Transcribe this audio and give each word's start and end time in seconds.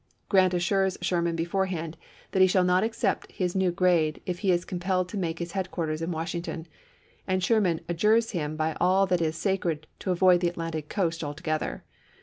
Grant 0.29 0.55
assures 0.55 0.97
Sherman 1.01 1.35
beforehand 1.35 1.95
that 2.31 2.41
he 2.41 2.47
shall 2.47 2.63
not 2.63 2.83
accept 2.83 3.31
his 3.31 3.55
new 3.55 3.71
grade 3.71 4.19
if 4.25 4.39
he 4.39 4.51
is 4.51 4.65
compelled 4.65 5.07
to 5.09 5.15
make 5.17 5.37
his 5.37 5.51
headquarters 5.51 6.01
in 6.01 6.09
Wash 6.09 6.33
ington, 6.33 6.65
and 7.27 7.43
Sherman 7.43 7.81
adjures 7.87 8.31
him 8.31 8.55
by 8.55 8.75
all 8.81 9.05
that 9.05 9.21
is 9.21 9.35
sacred 9.35 9.85
to 9.99 10.09
avoid 10.09 10.39
the 10.41 10.49
Atlantic 10.49 10.89
coast 10.89 11.23
altogether. 11.23 11.83